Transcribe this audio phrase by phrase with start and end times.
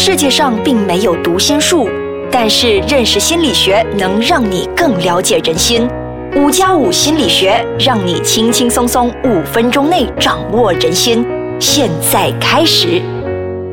[0.00, 1.88] 世界上并没有读心术，
[2.30, 5.88] 但是认识心理学能让你更了解人心。
[6.36, 11.26] 五加五心理学让你轻轻松松五分钟内掌握人心。
[11.58, 13.02] 现在开始，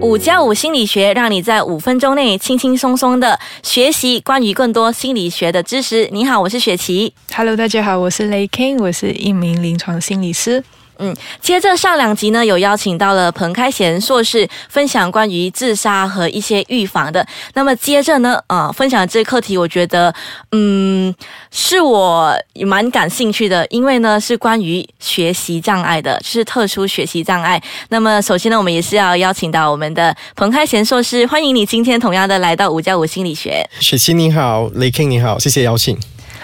[0.02, 6.10] 五加五心理学让你在五分钟内轻轻松松的学习关于更多心理学的知识。
[6.12, 7.14] 你好，我是雪琪。
[7.36, 10.64] Hello，大家好，我是雷 King，我是一名临床心理师。
[11.00, 17.25] 嗯，接着上两集呢，有邀请到了彭开贤硕士分享关于自杀和一些预防的。
[17.54, 20.13] 那么接着呢，呃，分享这个课题，我觉得，
[20.52, 21.13] 嗯，
[21.52, 22.34] 是我
[22.66, 27.62] 蛮感兴趣的，因为呢是关于学习障碍的，就是特殊学习障碍。
[27.90, 33.68] 那么首先呢，我们也是要邀请到我们的彭开贤硕士，欢迎你今天同样的来到五加五心理学。
[33.80, 35.98] 雪琪你好，雷 King 你好，谢谢邀请。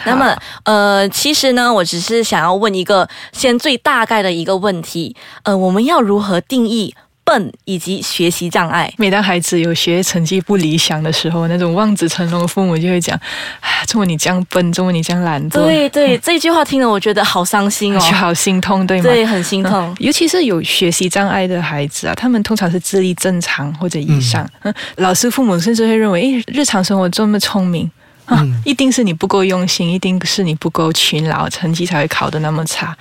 [0.05, 6.93] 那么，呃，其实呢，我只是想要问一个先最大概的一个问题，呃，我们要如何定义
[7.23, 8.91] 笨以及学习障碍？
[8.97, 13.15] 每当孩子有学业成绩不理想的时候，那种望子成龙的父母就会讲
[13.61, 19.03] ：“啊，怎么你这样笨，怎么你这样懒惰？”对对，这句话听了我觉得好伤心哦，就好心痛，对吗？
[19.03, 19.89] 对，很心痛。
[19.89, 24.49] 嗯尤其是有学习障碍的孩子啊，他们通常是智力正常或者以上。
[24.63, 27.89] 嗯，老师、父母甚至会认为，哎，日常生活这么聪明。
[28.31, 32.97] 啊，一定是你不够用心，一定是你不够勤劳，成绩才会考得那么差。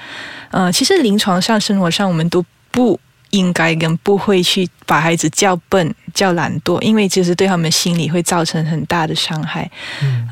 [0.51, 2.99] 呃，其实临床上、生活上，我们都不
[3.31, 9.71] 应该跟不会去把孩子叫笨、叫懒惰，因为其实对他们心理会造成很大的伤害。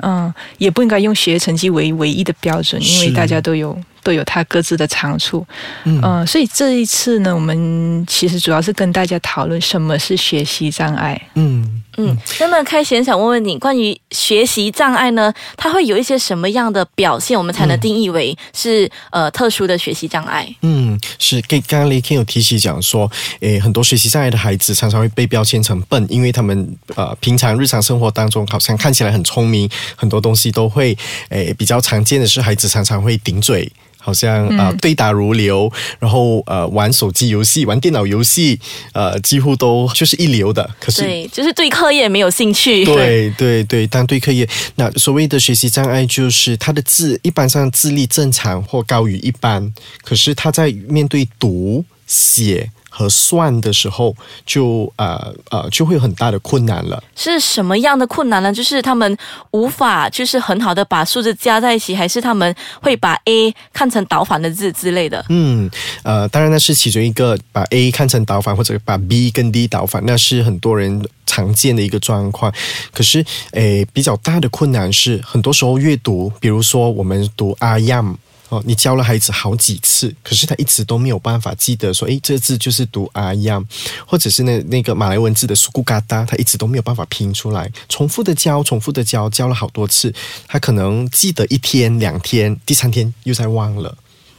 [0.02, 5.46] 嗯、也不应该用学业成绩为唯一的标准，因为大家都有都有他各自的长处。
[5.84, 11.20] 嗯嗯、所以这一次呢，我们其实主要是跟大家讨论什么是学习障碍。
[11.34, 20.48] 嗯嗯，那么开贤想问问你，关于学习障碍呢，它会有一些什么样的表现，我们才能定义为是、呃特殊的学习障碍？
[20.62, 21.42] 嗯，是。
[21.48, 30.96] 跟刚刚雷 King 有提起讲说，诶，很多学习障碍的孩子常常会被标签成笨，因为他们呃平常日常生活当中好像看起来很聪明，很多东西都会，
[31.30, 33.70] 诶，比较常见的是孩子常常会顶嘴。
[33.98, 38.58] 好像呃对答如流，然后呃玩手机游戏、玩电脑游戏，
[38.92, 40.68] 呃几乎都就是一流的。
[40.80, 42.84] 可是对，就是对课业没有兴趣。
[42.84, 54.12] 对 对对，但对课业，那所谓的学习障碍就是他的智一般上智力正常或高于一般，可是他在面对读写和算的时候
[54.44, 57.00] 就，呃呃就会有很大的困难了。
[57.14, 58.52] 是什么样的困难呢？
[58.52, 59.16] 就是他们
[59.52, 65.24] 无法就是很好的把数字加在一起，还是他们会把 A 看成倒反的字之类的？
[65.28, 65.70] 嗯，
[66.02, 72.52] 呃，当然那是其中一个，把 A 看成倒反，或者把 B 跟 D 倒反，那是很多人常见的一个状况。
[72.92, 78.16] 可是，诶，比较大的困难是，很多时候阅读，比如说我们读阿 yam。
[78.48, 83.62] 哦，你教了孩子好几次，可是他一直都没有办法记得说，诶，这字就是读阿央
[84.06, 87.70] 或者是那那个马来文字的苏古嘎达，他一直都没有办法拼出来。
[87.88, 90.14] 重复的教，重复的教，教了好多次，
[90.46, 93.96] 他可能记得一天两天，第三天又在忘了。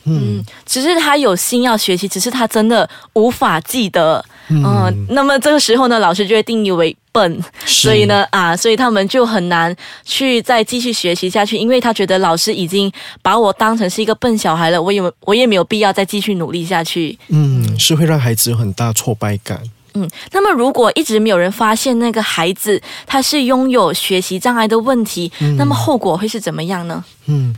[0.09, 4.23] 嗯，只是他有心要学习，只是他真的无法记得。
[4.51, 17.15] 嗯、那么这个时候呢，老师就会定义为笨，所以呢，啊，所以他们就很难去再继续学习下去，因为他觉得老师已经把我当成是一个笨小孩了，我也我也没有必要再继续努力下去。
[17.27, 19.61] 嗯，是会让孩子有很大挫败感。
[19.93, 27.03] 嗯，那么如果一直没有人发现那个孩子他是拥有学习障碍的问题，那么后果会是怎么样呢？
[27.31, 27.55] 嗯，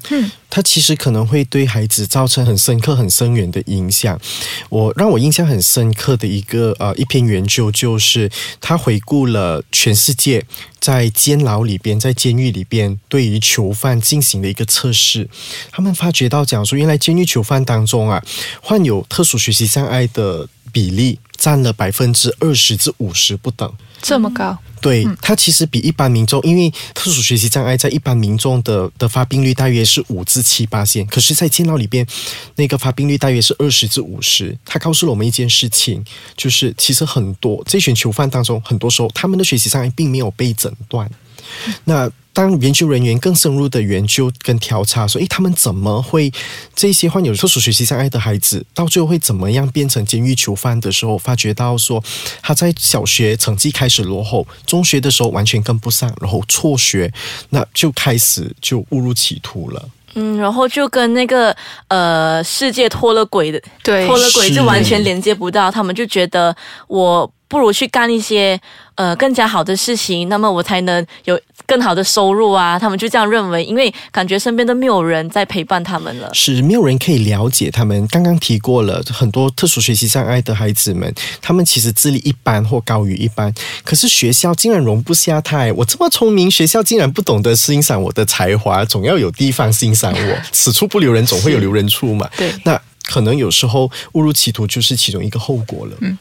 [0.49, 4.19] 他其实可能会对孩子造成很深刻、很深远的影响。
[4.67, 10.43] 我让我印象很深刻的一个呃一篇研究，就是他回顾了全世界
[10.81, 15.29] 在监牢里边、在监狱里边对于囚犯进行的一个测试。
[15.71, 18.21] 他们发觉到讲说，原来监狱囚犯当中啊，
[18.61, 23.71] 患有特殊学习障碍的比例占了百分之二十至五十不等。
[24.01, 32.03] 这么高，对，它其实比一般民众，因为特殊学习障碍在一般民众的的发病率大约是五至七八线，可是，在监牢里边，
[32.55, 34.57] 那个发病率大约是二十至五十。
[34.65, 36.03] 它告诉了我们一件事情，
[36.35, 41.07] 就是其实很多这群囚犯当中，很多时候他们的学习障碍并没有被诊断。
[41.83, 46.31] 那当研究人员更深入的研究跟调查说，诶，他们怎么会
[46.75, 52.03] 这些患有特殊学习障碍的孩子，到最后会怎么样变成监狱囚犯的时候，发觉到说，
[52.41, 57.11] 他在小学成绩开始落后，中学的时候完全跟不上，然后辍学，
[57.49, 59.89] 那就开始就误入歧途了。
[60.13, 61.55] 嗯，然后就跟那个
[61.87, 66.53] 呃世界脱了轨的对脱了轨是就完全连接不到，他们就觉得
[66.87, 68.57] 我不如去干一些
[68.95, 72.79] 呃更加好的事情，那么我才能有更好的收入啊。
[72.79, 78.07] 他们就这样认为，因为感觉身边都没有人在陪伴他们了，是没有人可以了解他们。
[78.07, 85.69] 刚刚提过了很多特殊学习障碍的孩子们，他们其实智力一般或高于一般，可是学校竟然容不下他。
[85.75, 90.37] 我这么聪明，学校竟然不懂得欣赏我的才华，总要有地方欣赏我。
[90.53, 92.29] 此处不留人，总会有留人处嘛。
[92.37, 95.97] 对，那可能有时候误入歧途就是其中一个后果了。
[95.99, 96.17] 嗯，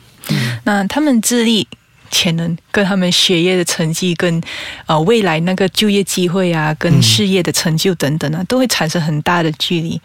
[0.65, 1.67] 那他们智力
[2.11, 4.41] 潜能跟他们学业的成绩，跟
[4.87, 10.01] 呃未来那个就业机会啊，跟事业的成就等等啊，都会产生很大的距离。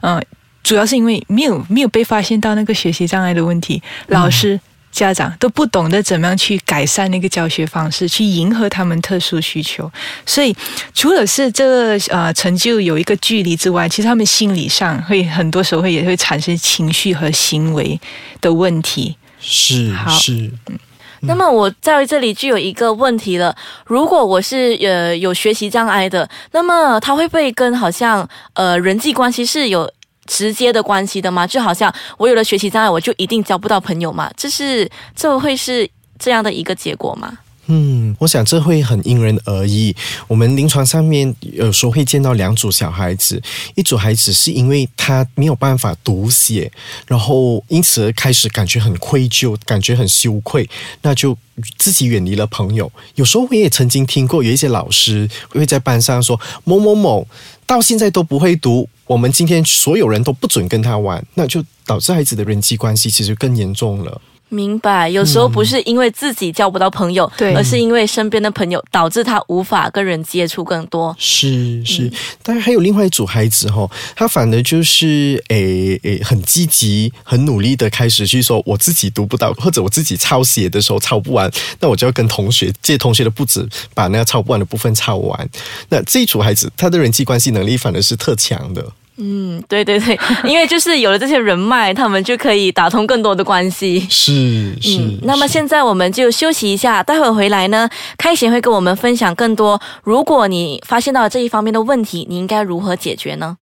[0.00, 0.22] 嗯，
[0.62, 4.60] 主要是因为没有没有被发现到那个学习障碍的问题，老师。
[4.92, 9.92] 家长都不懂得怎么样去改善那个教学方式，去迎合他们特殊需求。
[10.24, 10.56] 所以，
[10.94, 18.00] 除了是这个呃成就有一个距离之外，其实他们心理上会很多时候会也会产生情绪和行为
[18.40, 19.14] 的问题。
[19.46, 20.50] 是是。
[21.20, 23.56] 那么我在这里就有一个问题了：
[23.86, 29.90] 如果我是呃有学习障碍的，那么他会不会跟好像呃人际关系是有？
[30.28, 31.46] 直接的关系的吗？
[31.46, 34.28] 就好像我有了学习障碍，我就一定交不到朋友吗？
[34.36, 35.88] 这是这会是
[36.18, 37.32] 这样的一个结果吗？
[37.68, 39.94] 嗯，我想这会很因人而异。
[40.28, 43.42] 我们临床上面有时候会见到两组小孩子，
[43.74, 46.70] 一组孩子是因为他没有办法读写，
[47.06, 50.68] 然后因此开始感觉很愧疚，感觉很羞愧，
[51.02, 51.36] 那就
[51.76, 52.90] 自己远离了朋友。
[53.16, 57.26] 有时候我也曾经听过有一些老师会在班上说某某某
[57.66, 58.88] 到现在都不会读。
[59.06, 64.20] 我们今天所有人都不准跟他玩，那就导致孩子的人际关系其实更严重了。
[64.48, 71.14] 明白，有时候不是因为自己交不到朋友，对，而是因为身边的朋友导致他无法跟人接触更多。
[71.18, 72.10] 是是，
[72.42, 81.50] 但是还有另外一组孩子哈，他反而就是诶诶很积极、很努力的开始去说，我自己读不到，或者我自己抄写的时候抄不完，
[81.80, 85.48] 那我就要跟同学借同学的簿子，把那个抄不完的部分抄完。
[85.88, 88.92] 那这一组孩子，他的人际关系能力反而是特强的。
[89.18, 94.06] 嗯，对对对，因为就是有了这些人脉，他们就可以打通更多的关系。
[94.10, 95.00] 是 是。
[95.22, 99.80] 那么现在我们就休息一下，待会回来呢，开贤会跟我们分享更多。
[100.02, 103.56] 如果你发现到了这一方面的问题，你应该如何解决呢？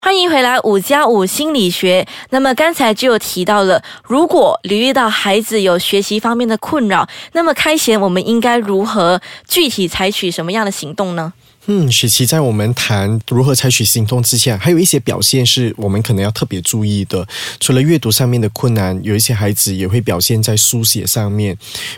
[0.00, 2.06] 欢迎回来五加五心理学。
[2.30, 11.32] 那么刚才就有提到了，如果留意到孩子有学习方面的困扰，那么开贤我们应该如何具体采取什么样的行动呢？
[11.70, 17.28] 嗯，学习在我们谈如何采取行动之前，还有一些表现是我们可能要特别注意的。
[17.60, 21.54] 除了阅读上面的困难，有一些孩子也会表现在书写上面。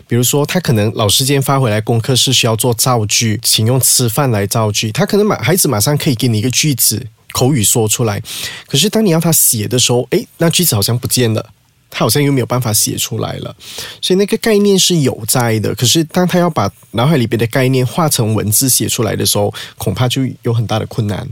[0.09, 4.91] 比如说，他可能老师今天发回来功课是需要做造句，请用吃饭来造句。
[4.91, 8.21] 他可能马孩子马上可以给你一个句子，口语说出来。
[8.67, 11.49] 可是当你要他写的时候，诶，那句子好像不见了。
[11.91, 13.55] 他好像又没有办法写出来了，
[14.01, 15.75] 所以那个概念是有在的。
[15.75, 21.27] 可是当他要把脑海里边的概念化成文字写出来的时候，恐怕就有很大的困难。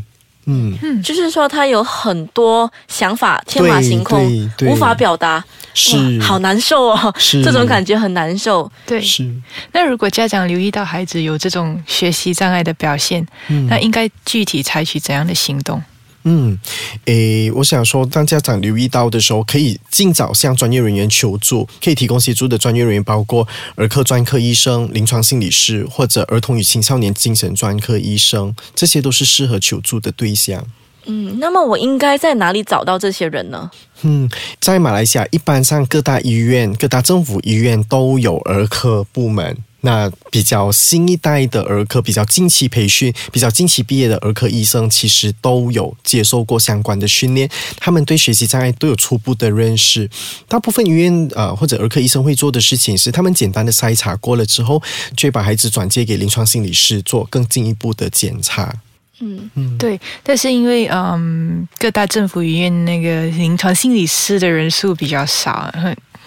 [0.51, 5.43] 嗯嗯，就是说他有很多想法，天马行空，无法表达，
[5.75, 7.13] 是好难受哦。
[7.17, 8.69] 是这种感觉很难受。
[8.85, 9.31] 对，是。
[9.73, 13.23] 那如果家长留意到孩子有这种学习障碍的表现，
[13.67, 15.79] 那应该具体采取怎样的行动？
[16.23, 16.59] 嗯，
[17.05, 21.67] 诶，我想说，当家长留意到的时候，可以尽早向专业人员求助。
[21.81, 30.65] 可以提供协助的专业人员包括儿科专科医生、临床心理师或者儿童与青少年精神专科医生，这些都是适合求助的对象。
[31.05, 33.71] 嗯，那么我应该在哪里找到这些人呢？
[34.01, 34.29] 嗯，
[34.59, 39.57] 在马来西亚，一般上各大医院、各大政府医院都有儿科部门。
[39.81, 50.09] 那比较新一代的儿科，比较近期培训、比较近期毕业的儿科医生，其实都有接受过相关的训练，他们对学习障碍都有初步的认识。
[50.47, 54.81] 大部分医院呃或者儿科医生会做的事情是，他们简单的筛查过了之后，
[55.15, 58.73] 就把孩子转接给临床心理师做更进一步的检查。
[59.21, 59.99] 嗯嗯，对。
[60.23, 65.73] 但是因为嗯各大政府医院那个临床心理师的人数比较少。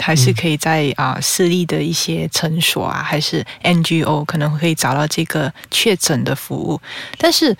[0.02, 6.80] 还是可以在啊私立的一些诊所啊，还是 NGO 可能可以找到这个确诊的服务。
[7.16, 7.56] 但是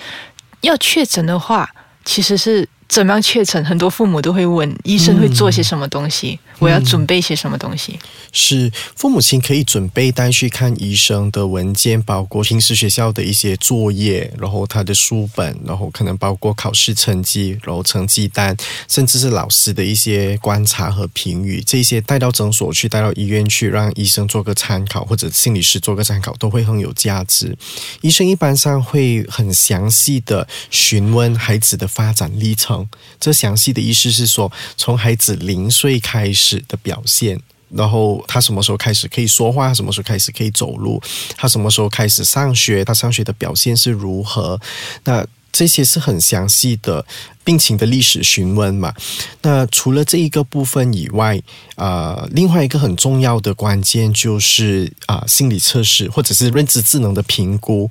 [0.63, 1.71] 要确诊的话，
[2.05, 2.69] 其实是。
[2.93, 3.65] 怎么样确诊？
[3.65, 7.99] 很多父母都会问医生会做些什么东西，我要准备些什么东西？
[8.33, 18.55] 是父母亲可以准备带去看医生的文件，包括平时学校的一些作业，然后他的书本，然后可能包括考试成绩，然后成绩单，
[18.87, 27.57] 甚至是老师的一些观察和评语，这些带到诊所去，带到医院去，让医生做个参考，或者心理师做个参考，都会很有价值。
[28.03, 32.82] 医生一般上会很详细的询问孩子的发展历程。
[33.21, 41.01] 这详细的意思是说，从孩子零岁开始的表现，然后他什么时候开始可以说话，什么时候开始可以走路，
[41.37, 44.61] 他什么时候开始上学，他上学的表现是如何，
[45.05, 47.05] 那这些是很详细的
[47.45, 48.95] 病情的历史询问嘛。
[49.43, 51.39] 那除了这一个部分以外，
[51.77, 57.91] 呃，另外一个很重要的关键就是啊、心理测试或者是认知智能的评估。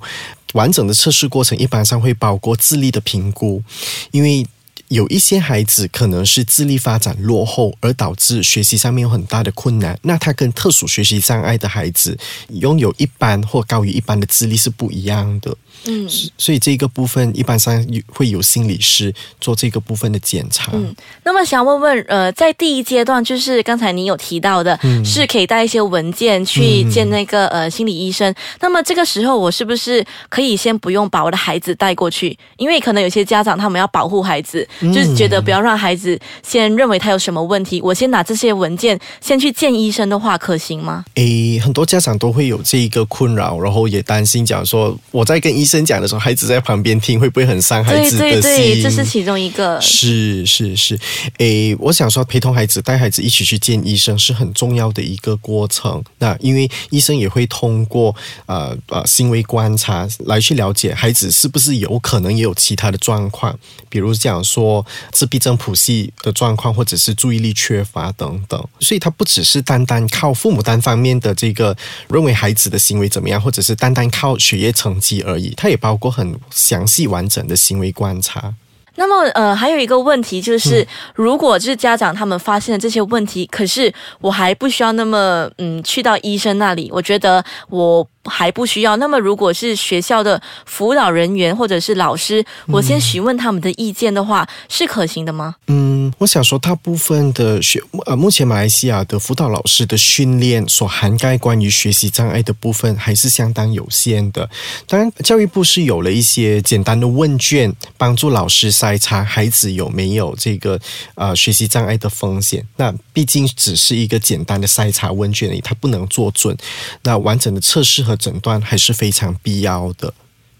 [0.54, 3.62] 完整的测试过程一般上会包括智力的评估，
[4.10, 4.44] 因为
[4.92, 9.98] 有一些孩子可能是智力发展落后，而导致学习上面有很大的困难。
[10.02, 12.16] 那他跟特殊学习障碍的孩子
[12.50, 15.56] 拥有一般或高于一般的智力是不一样的。
[15.84, 16.08] 嗯
[16.38, 20.70] 所以这个部分一般上有会有心理师做这个部分的检查。
[20.74, 20.94] 嗯，
[21.24, 28.32] 那么想问问，呃，在第一阶段，就是刚才你有提到的，嗯是可以带一些文件去见那个、呃心理医生。
[28.60, 32.38] 那么这个时候，我是不是可以先不用把我的孩子带过去？
[32.58, 41.04] 因为可能有些家长他们要保护孩子，嗯就是觉得不要让孩子先认为他有什么问题，我先拿这些文件先去见医生的话，可行吗？
[41.14, 48.40] 诶，很多家长都会有这一个困扰，然后也担心讲说，我在跟医生讲的时候，孩子在旁边听，会不会很伤孩对子的心？
[48.40, 49.80] 对对，这是其中一个。
[49.80, 50.98] 是是是，
[51.38, 56.02] 诶，我想说，陪同孩子、带孩子一起去见医生是很重要的一个过程。
[56.18, 58.14] 那因为医生也会通过
[58.46, 63.58] 呃呃行为观察来去了解孩子是不是有可能也有其他的状况，
[63.88, 64.71] 比如讲说
[65.10, 68.64] 自闭症谱系的状况，或者是注意力缺乏等等。
[68.78, 71.76] 所以他不只是单单靠父母单方面的这个
[72.08, 78.54] 认为孩子的行为怎么样，或者是单单靠学业成绩而已，它也包括很详细完整的行为观察。
[78.94, 88.96] 那么，呃，还有一个问题嗯就是，如果就是家长他们发现了这些问题，可是我还不需要那么嗯去到医生那里，我觉得我还不需要。
[88.96, 95.56] 那么，如果是学校的辅导人员或者是老师，我先询问他们的意见的话，是可行的吗？
[95.66, 104.48] 嗯，我想说，大部分的学呃，目前马来西亚的辅导老师的训练所涵盖关于学习障碍的部分还是相当有限的。
[104.86, 110.78] 当然，教育部是有了一些简单的问卷，帮助老师筛查孩子有没有这个
[111.14, 112.66] 呃学习障碍的风险。
[112.76, 116.56] 那毕竟只是一个简单的筛查问卷而已，它不能做准。
[117.02, 120.12] 那完整的测试和诊断还是非常必要的。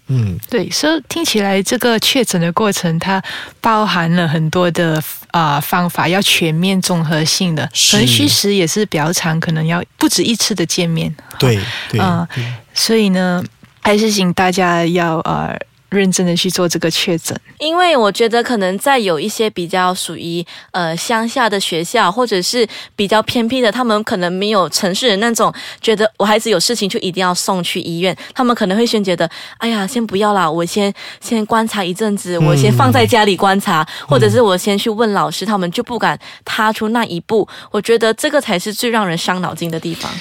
[0.07, 3.23] 嗯，对，所以听起来这个确诊的过程，它
[3.61, 11.13] 包含了很多的啊、方法，要全面综合性的，可能虚实也是比较长，可能要不止一次的见面。
[11.39, 11.57] 对
[11.89, 12.27] 对，啊、
[12.73, 13.41] 所以呢，
[13.81, 15.57] 还是请大家要呃
[15.93, 17.39] 认真的去做这个确诊。
[17.59, 37.47] 因为我觉得可能在有一些比较属于呃乡下的学校，或者是比较偏僻的，他们可能没有城市人那种觉得我孩子有事情就一定要送去医院，他们可能会先觉得，哎呀，先不要啦，我先 先观察一阵子，我先放在家里观察，或者是我先去问老师，他们就不敢踏出那一步。
[37.71, 40.11] 我觉得这个才是最让人伤脑筋的地方。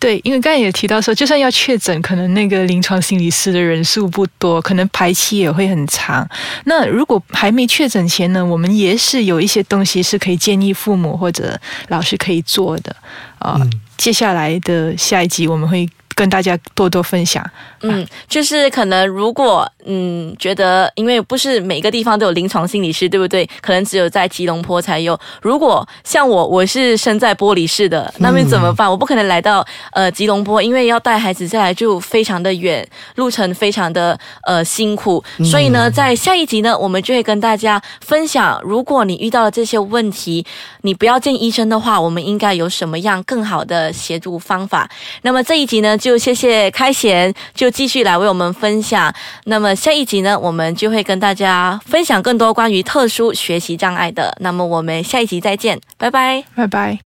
[0.00, 6.28] 对，因为刚才也提到说，就算要确诊，可能那个临床心理师的人数不多，可能排期也会很长。
[6.66, 12.94] 那如果还没确诊前呢，我们也是有一些东西是可以建议父母或者老师可以做的。
[13.40, 13.60] 啊、
[13.96, 15.88] 接下来的下一集我们会
[16.18, 17.48] 跟大家多多分享。
[17.82, 23.48] 嗯，就是可能如果嗯觉得，因为不是每个地方都有临床心理师，对不对？
[23.60, 25.16] 可能只有在吉隆坡才有。
[25.40, 28.90] 如果像我，我是生在玻璃市的，那边怎么办？
[28.90, 32.84] 我不可能来到呃吉隆坡，因为要带孩子下来就非常的远，
[33.14, 35.22] 路程非常的呃辛苦。
[35.44, 40.44] 所以呢，在下一集呢，我们就会跟大家分享，如果你遇到了这些问题，
[40.82, 44.90] 你不要见医生的话，我们应该有什么样更好的协助方法？
[45.22, 49.12] 那么这一集呢，就谢谢开贤，就继续来为我们分享。
[49.44, 54.34] 那么下一集呢，我们就会跟大家分享更多关于特殊学习障碍的。
[54.40, 56.42] 那么我们下一集再见，拜拜。
[56.56, 56.96] 拜拜。